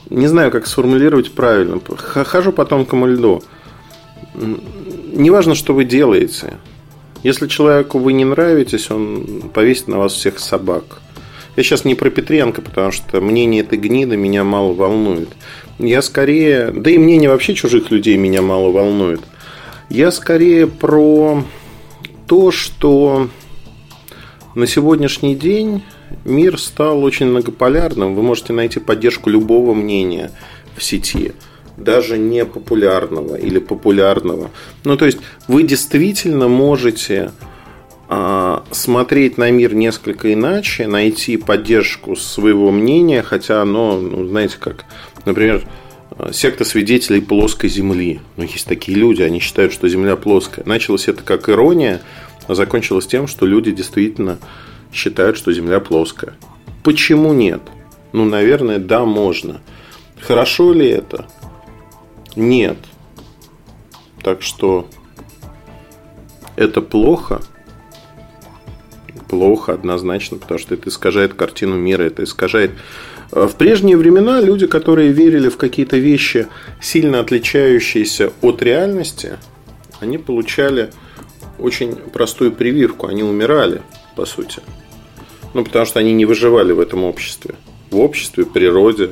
Не 0.09 0.27
знаю, 0.27 0.49
как 0.49 0.65
сформулировать 0.65 1.33
правильно. 1.33 1.79
Хожу 1.97 2.53
по 2.53 2.65
тонкому 2.65 3.05
льду. 3.05 3.43
Неважно, 4.33 5.55
что 5.55 5.73
вы 5.73 5.83
делаете– 5.83 6.57
если 7.23 7.47
человеку 7.47 7.99
вы 7.99 8.13
не 8.13 8.25
нравитесь, 8.25 8.89
он 8.91 9.43
повесит 9.53 9.87
на 9.87 9.97
вас 9.97 10.13
всех 10.13 10.39
собак. 10.39 11.01
Я 11.55 11.63
сейчас 11.63 11.83
не 11.83 11.95
про 11.95 12.09
Петренко, 12.09 12.61
потому 12.61 12.91
что 12.91 13.19
мнение 13.19 13.61
этой 13.61 13.77
гниды 13.77 14.15
меня 14.15 14.43
мало 14.43 14.73
волнует. 14.73 15.29
Я 15.77 16.01
скорее... 16.01 16.71
Да 16.71 16.89
и 16.89 16.97
мнение 16.97 17.29
вообще 17.29 17.53
чужих 17.55 17.91
людей 17.91 18.15
меня 18.15 18.41
мало 18.41 18.71
волнует. 18.71 19.21
Я 19.89 20.11
скорее 20.11 20.67
про 20.67 21.43
то, 22.27 22.51
что 22.51 23.27
на 24.55 24.67
сегодняшний 24.67 25.35
день 25.35 25.83
мир 26.23 26.57
стал 26.57 27.03
очень 27.03 27.25
многополярным. 27.25 28.15
Вы 28.15 28.21
можете 28.21 28.53
найти 28.53 28.79
поддержку 28.79 29.29
любого 29.29 29.73
мнения 29.73 30.31
в 30.77 30.83
сети 30.83 31.33
даже 31.83 32.17
не 32.17 32.45
популярного 32.45 33.35
или 33.35 33.59
популярного. 33.59 34.51
Ну, 34.83 34.97
то 34.97 35.05
есть 35.05 35.19
вы 35.47 35.63
действительно 35.63 36.47
можете 36.47 37.31
а, 38.07 38.63
смотреть 38.71 39.37
на 39.37 39.51
мир 39.51 39.73
несколько 39.73 40.33
иначе, 40.33 40.87
найти 40.87 41.37
поддержку 41.37 42.15
своего 42.15 42.71
мнения, 42.71 43.21
хотя 43.21 43.61
оно, 43.61 43.99
ну, 43.99 44.27
знаете, 44.27 44.57
как, 44.59 44.85
например, 45.25 45.63
секта 46.31 46.65
свидетелей 46.65 47.21
плоской 47.21 47.69
Земли. 47.69 48.19
Но 48.35 48.43
есть 48.43 48.67
такие 48.67 48.97
люди, 48.97 49.21
они 49.21 49.39
считают, 49.39 49.73
что 49.73 49.87
Земля 49.87 50.15
плоская. 50.15 50.65
Началось 50.65 51.07
это 51.07 51.23
как 51.23 51.49
ирония, 51.49 52.01
а 52.47 52.55
закончилось 52.55 53.07
тем, 53.07 53.27
что 53.27 53.45
люди 53.45 53.71
действительно 53.71 54.39
считают, 54.91 55.37
что 55.37 55.53
Земля 55.53 55.79
плоская. 55.79 56.33
Почему 56.83 57.33
нет? 57.33 57.61
Ну, 58.11 58.25
наверное, 58.25 58.79
да, 58.79 59.05
можно. 59.05 59.61
Хорошо 60.19 60.73
ли 60.73 60.89
это? 60.89 61.27
Нет. 62.39 62.77
Так 64.23 64.41
что 64.41 64.87
это 66.55 66.81
плохо. 66.81 67.41
Плохо 69.29 69.73
однозначно, 69.73 70.37
потому 70.37 70.59
что 70.59 70.73
это 70.73 70.89
искажает 70.89 71.35
картину 71.35 71.75
мира, 71.75 72.03
это 72.03 72.23
искажает 72.23 72.71
Э, 73.31 73.47
в 73.47 73.55
прежние 73.55 73.97
времена 73.97 74.41
люди, 74.41 74.67
которые 74.67 75.11
верили 75.11 75.49
в 75.49 75.57
какие-то 75.57 75.97
вещи, 75.97 76.47
сильно 76.81 77.19
отличающиеся 77.19 78.31
от 78.41 78.61
реальности, 78.61 79.37
они 79.99 80.17
получали 80.17 80.91
очень 81.57 81.95
простую 81.95 82.51
прививку. 82.51 83.07
Они 83.07 83.23
умирали, 83.23 83.81
по 84.15 84.25
сути. 84.25 84.61
Ну, 85.53 85.63
потому 85.63 85.85
что 85.85 85.99
они 85.99 86.13
не 86.13 86.25
выживали 86.25 86.71
в 86.71 86.79
этом 86.79 87.03
обществе. 87.03 87.55
В 87.91 87.99
обществе, 87.99 88.45
природе. 88.45 89.11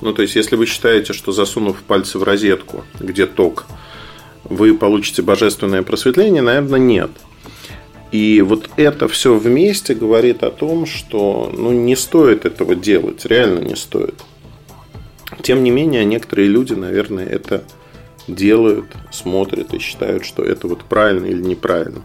Ну, 0.00 0.12
то 0.12 0.22
есть, 0.22 0.36
если 0.36 0.56
вы 0.56 0.66
считаете, 0.66 1.12
что 1.12 1.32
засунув 1.32 1.82
пальцы 1.82 2.18
в 2.18 2.22
розетку, 2.22 2.84
где 3.00 3.26
ток, 3.26 3.66
вы 4.44 4.74
получите 4.74 5.22
божественное 5.22 5.82
просветление, 5.82 6.42
наверное, 6.42 6.80
нет– 6.80 7.10
и 8.12 8.40
вот 8.40 8.70
это 8.76 9.08
все 9.08 9.34
вместе 9.34 9.94
говорит 9.94 10.42
о 10.42 10.50
том, 10.50 10.86
что 10.86 11.52
ну, 11.56 11.72
не 11.72 11.96
стоит 11.96 12.44
этого 12.44 12.74
делать, 12.74 13.26
реально 13.26 13.60
не 13.60 13.76
стоит. 13.76 14.14
Тем 15.42 15.64
не 15.64 15.70
менее, 15.70 16.04
некоторые 16.04 16.48
люди, 16.48 16.72
наверное, 16.72 17.26
это 17.26 17.64
делают, 18.28 18.86
смотрят 19.12 19.74
и 19.74 19.78
считают, 19.78 20.24
что 20.24 20.42
это 20.42 20.68
вот 20.68 20.84
правильно 20.84 21.26
или 21.26 21.42
неправильно. 21.42 22.02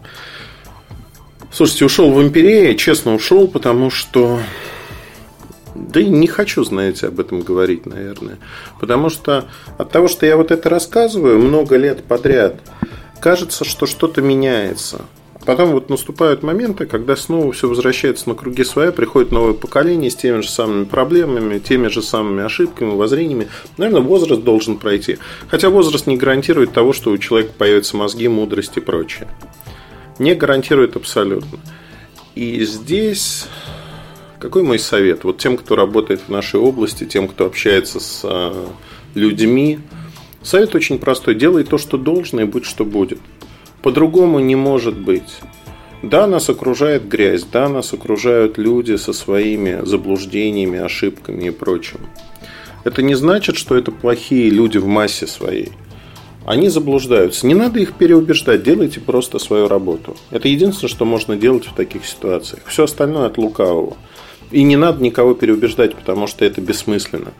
Слушайте, 1.52 1.84
ушел 1.84 2.10
в 2.10 2.20
империи, 2.20 2.74
честно 2.74 3.14
ушел, 3.14 3.46
потому 3.46 3.90
что 3.90 4.40
да 5.74 6.00
и 6.00 6.08
не 6.08 6.26
хочу, 6.26 6.64
знаете, 6.64 7.08
об 7.08 7.20
этом 7.20 7.40
говорить, 7.40 7.86
наверное. 7.86 8.38
Потому 8.80 9.08
что 9.08 9.46
от 9.78 9.90
того, 9.90 10.08
что 10.08 10.26
я 10.26 10.36
вот 10.36 10.50
это 10.50 10.68
рассказываю 10.68 11.38
много 11.38 11.76
лет 11.76 12.04
подряд, 12.04 12.56
кажется, 13.20 13.64
что 13.64 13.86
что-то 13.86 14.20
меняется. 14.22 15.02
Потом 15.44 15.72
вот 15.72 15.90
наступают 15.90 16.44
моменты, 16.44 16.86
когда 16.86 17.16
снова 17.16 17.52
все 17.52 17.68
возвращается 17.68 18.28
на 18.28 18.36
круги 18.36 18.62
своя, 18.62 18.92
приходит 18.92 19.32
новое 19.32 19.54
поколение 19.54 20.08
с 20.08 20.14
теми 20.14 20.40
же 20.40 20.48
самыми 20.48 20.84
проблемами, 20.84 21.58
теми 21.58 21.88
же 21.88 22.00
самыми 22.00 22.44
ошибками, 22.44 22.94
воззрениями. 22.94 23.48
Наверное, 23.76 24.02
возраст 24.02 24.42
должен 24.42 24.78
пройти. 24.78 25.18
Хотя 25.48 25.68
возраст 25.68 26.06
не 26.06 26.16
гарантирует 26.16 26.72
того, 26.72 26.92
что 26.92 27.10
у 27.10 27.18
человека 27.18 27.52
появятся 27.58 27.96
мозги, 27.96 28.28
мудрость 28.28 28.76
и 28.76 28.80
прочее. 28.80 29.26
Не 30.20 30.34
гарантирует 30.34 30.94
абсолютно. 30.94 31.58
И 32.36 32.64
здесь 32.64 33.46
какой 34.42 34.64
мой 34.64 34.80
совет? 34.80 35.22
Вот 35.22 35.38
тем, 35.38 35.56
кто 35.56 35.76
работает 35.76 36.22
в 36.26 36.28
нашей 36.28 36.58
области, 36.58 37.04
тем, 37.04 37.28
кто 37.28 37.46
общается 37.46 38.00
с 38.00 38.22
а, 38.24 38.52
людьми, 39.14 39.78
совет 40.42 40.74
очень 40.74 40.98
простой. 40.98 41.36
Делай 41.36 41.62
то, 41.62 41.78
что 41.78 41.96
должно, 41.96 42.40
и 42.40 42.44
будь, 42.44 42.64
что 42.64 42.84
будет. 42.84 43.20
По-другому 43.82 44.40
не 44.40 44.56
может 44.56 44.98
быть. 44.98 45.38
Да, 46.02 46.26
нас 46.26 46.50
окружает 46.50 47.06
грязь, 47.06 47.44
да, 47.44 47.68
нас 47.68 47.92
окружают 47.92 48.58
люди 48.58 48.96
со 48.96 49.12
своими 49.12 49.86
заблуждениями, 49.86 50.80
ошибками 50.80 51.44
и 51.44 51.50
прочим. 51.50 52.00
Это 52.82 53.00
не 53.00 53.14
значит, 53.14 53.56
что 53.56 53.76
это 53.76 53.92
плохие 53.92 54.50
люди 54.50 54.78
в 54.78 54.86
массе 54.86 55.28
своей. 55.28 55.70
Они 56.44 56.68
заблуждаются. 56.68 57.46
Не 57.46 57.54
надо 57.54 57.78
их 57.78 57.94
переубеждать, 57.94 58.64
делайте 58.64 58.98
просто 58.98 59.38
свою 59.38 59.68
работу. 59.68 60.16
Это 60.32 60.48
единственное, 60.48 60.90
что 60.90 61.04
можно 61.04 61.36
делать 61.36 61.66
в 61.66 61.74
таких 61.74 62.04
ситуациях. 62.04 62.62
Все 62.66 62.82
остальное 62.82 63.26
от 63.26 63.38
лукавого. 63.38 63.96
И 64.52 64.62
не 64.62 64.76
надо 64.76 65.02
никого 65.02 65.34
переубеждать, 65.34 65.96
потому 65.96 66.26
что 66.26 66.44
это 66.44 66.60
бессмысленно. 66.60 67.32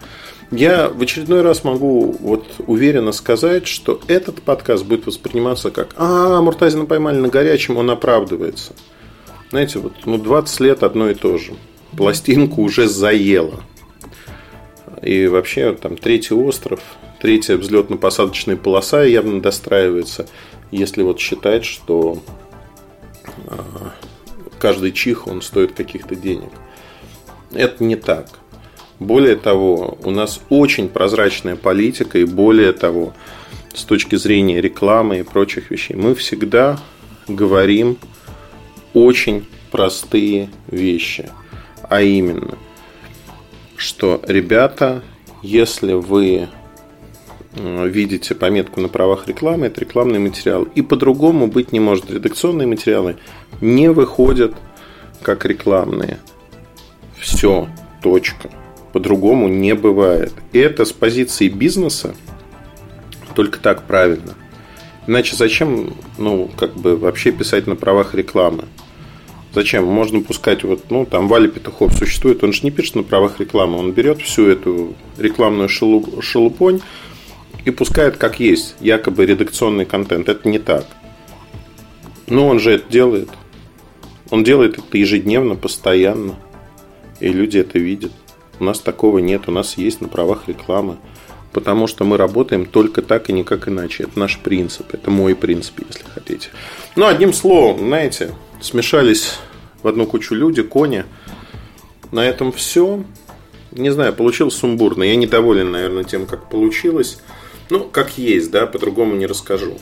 Я 0.50 0.88
в 0.88 1.00
очередной 1.00 1.42
раз 1.42 1.62
могу 1.62 2.16
вот 2.20 2.46
уверенно 2.66 3.12
сказать, 3.12 3.66
что 3.66 4.00
этот 4.08 4.42
подкаст 4.42 4.84
будет 4.84 5.06
восприниматься 5.06 5.70
как 5.70 5.94
«А, 5.96 6.40
Муртазина 6.40 6.86
поймали 6.86 7.18
на 7.18 7.28
горячем, 7.28 7.76
он 7.76 7.90
оправдывается». 7.90 8.72
Знаете, 9.50 9.78
вот 9.78 9.92
ну, 10.06 10.16
20 10.16 10.60
лет 10.60 10.82
одно 10.82 11.10
и 11.10 11.14
то 11.14 11.36
же. 11.36 11.52
Пластинку 11.96 12.62
уже 12.62 12.88
заело. 12.88 13.62
И 15.02 15.26
вообще 15.26 15.72
там 15.74 15.96
третий 15.96 16.34
остров, 16.34 16.80
третья 17.20 17.56
взлетно-посадочная 17.56 18.56
полоса 18.56 19.02
явно 19.04 19.42
достраивается, 19.42 20.26
если 20.70 21.02
вот 21.02 21.20
считать, 21.20 21.64
что 21.66 22.22
а, 23.48 23.92
каждый 24.58 24.92
чих, 24.92 25.26
он 25.26 25.42
стоит 25.42 25.72
каких-то 25.72 26.14
денег. 26.14 26.50
Это 27.52 27.84
не 27.84 27.96
так. 27.96 28.26
Более 28.98 29.36
того, 29.36 29.98
у 30.04 30.10
нас 30.10 30.40
очень 30.48 30.88
прозрачная 30.88 31.56
политика, 31.56 32.18
и 32.18 32.24
более 32.24 32.72
того, 32.72 33.12
с 33.74 33.84
точки 33.84 34.16
зрения 34.16 34.60
рекламы 34.60 35.18
и 35.18 35.22
прочих 35.22 35.70
вещей, 35.70 35.94
мы 35.94 36.14
всегда 36.14 36.78
говорим 37.26 37.98
очень 38.94 39.46
простые 39.70 40.50
вещи. 40.68 41.30
А 41.88 42.02
именно, 42.02 42.56
что, 43.76 44.22
ребята, 44.26 45.02
если 45.42 45.94
вы 45.94 46.48
видите 47.54 48.34
пометку 48.34 48.80
на 48.80 48.88
правах 48.88 49.28
рекламы, 49.28 49.66
это 49.66 49.80
рекламный 49.80 50.18
материал. 50.18 50.62
И 50.74 50.82
по-другому 50.82 51.48
быть 51.48 51.72
не 51.72 51.80
может. 51.80 52.10
Редакционные 52.10 52.66
материалы 52.66 53.16
не 53.60 53.90
выходят 53.90 54.54
как 55.22 55.44
рекламные. 55.44 56.18
Все, 57.22 57.68
точка. 58.02 58.50
По-другому 58.92 59.46
не 59.46 59.74
бывает. 59.76 60.32
И 60.52 60.58
это 60.58 60.84
с 60.84 60.92
позиции 60.92 61.48
бизнеса 61.48 62.16
только 63.36 63.60
так 63.60 63.84
правильно. 63.84 64.34
Иначе 65.06 65.36
зачем, 65.36 65.94
ну, 66.18 66.50
как 66.56 66.74
бы 66.74 66.96
вообще 66.96 67.30
писать 67.30 67.68
на 67.68 67.76
правах 67.76 68.14
рекламы? 68.14 68.64
Зачем? 69.54 69.84
Можно 69.84 70.20
пускать 70.20 70.64
вот, 70.64 70.90
ну, 70.90 71.06
там 71.06 71.28
Валя 71.28 71.48
Петухов 71.48 71.94
существует, 71.94 72.42
он 72.42 72.52
же 72.52 72.62
не 72.64 72.70
пишет 72.72 72.96
на 72.96 73.02
правах 73.04 73.38
рекламы, 73.38 73.78
он 73.78 73.92
берет 73.92 74.20
всю 74.20 74.48
эту 74.48 74.94
рекламную 75.16 75.68
шелуп, 75.68 76.22
шелупонь 76.22 76.80
и 77.64 77.70
пускает 77.70 78.16
как 78.16 78.40
есть, 78.40 78.74
якобы 78.80 79.24
редакционный 79.26 79.84
контент. 79.84 80.28
Это 80.28 80.48
не 80.48 80.58
так. 80.58 80.86
Но 82.26 82.48
он 82.48 82.58
же 82.58 82.72
это 82.72 82.90
делает. 82.90 83.28
Он 84.30 84.42
делает 84.42 84.78
это 84.78 84.98
ежедневно, 84.98 85.54
постоянно. 85.54 86.34
И 87.22 87.28
люди 87.28 87.58
это 87.58 87.78
видят. 87.78 88.10
У 88.58 88.64
нас 88.64 88.80
такого 88.80 89.18
нет, 89.18 89.42
у 89.46 89.52
нас 89.52 89.78
есть 89.78 90.00
на 90.00 90.08
правах 90.08 90.48
рекламы. 90.48 90.96
Потому 91.52 91.86
что 91.86 92.02
мы 92.02 92.16
работаем 92.16 92.66
только 92.66 93.00
так 93.00 93.30
и 93.30 93.32
никак 93.32 93.68
иначе. 93.68 94.04
Это 94.04 94.18
наш 94.18 94.40
принцип. 94.40 94.92
Это 94.92 95.08
мой 95.10 95.36
принцип, 95.36 95.74
если 95.86 96.02
хотите. 96.02 96.48
Ну, 96.96 97.06
одним 97.06 97.32
словом, 97.32 97.78
знаете, 97.78 98.34
смешались 98.60 99.38
в 99.84 99.88
одну 99.88 100.04
кучу 100.06 100.34
люди, 100.34 100.62
кони. 100.62 101.04
На 102.10 102.26
этом 102.26 102.50
все. 102.50 103.04
Не 103.70 103.90
знаю, 103.90 104.14
получилось 104.14 104.54
сумбурно. 104.54 105.04
Я 105.04 105.14
недоволен, 105.14 105.70
наверное, 105.70 106.02
тем, 106.02 106.26
как 106.26 106.50
получилось. 106.50 107.18
Ну, 107.70 107.84
как 107.84 108.18
есть, 108.18 108.50
да, 108.50 108.66
по-другому 108.66 109.14
не 109.14 109.26
расскажу. 109.26 109.78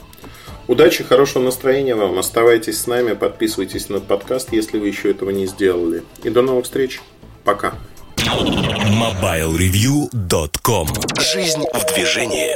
Удачи, 0.67 1.03
хорошего 1.03 1.41
настроения 1.41 1.95
вам. 1.95 2.19
Оставайтесь 2.19 2.79
с 2.79 2.85
нами, 2.85 3.13
подписывайтесь 3.13 3.89
на 3.89 3.99
подкаст, 3.99 4.53
если 4.53 4.77
вы 4.77 4.89
еще 4.89 5.09
этого 5.09 5.31
не 5.31 5.47
сделали. 5.47 6.03
И 6.23 6.29
до 6.29 6.43
новых 6.43 6.65
встреч. 6.65 7.01
Пока. 7.43 7.73
MobileReview.com 8.17 10.87
Жизнь 11.19 11.63
в 11.73 11.85
движении 11.93 12.55